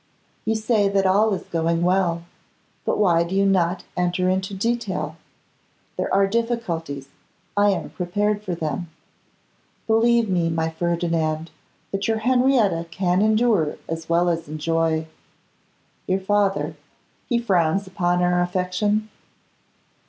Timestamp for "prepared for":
7.91-8.55